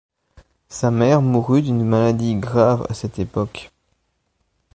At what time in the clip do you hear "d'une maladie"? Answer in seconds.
1.61-2.33